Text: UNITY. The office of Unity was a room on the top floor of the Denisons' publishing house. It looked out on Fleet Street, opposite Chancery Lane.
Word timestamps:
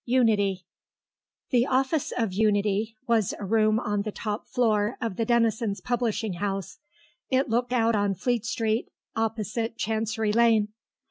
UNITY. 0.03 0.65
The 1.51 1.67
office 1.67 2.11
of 2.17 2.33
Unity 2.33 2.95
was 3.05 3.35
a 3.37 3.45
room 3.45 3.79
on 3.79 4.01
the 4.01 4.11
top 4.11 4.47
floor 4.47 4.97
of 4.99 5.15
the 5.15 5.27
Denisons' 5.27 5.79
publishing 5.79 6.33
house. 6.37 6.79
It 7.29 7.49
looked 7.49 7.71
out 7.71 7.95
on 7.95 8.15
Fleet 8.15 8.43
Street, 8.43 8.89
opposite 9.15 9.77
Chancery 9.77 10.33
Lane. 10.33 10.69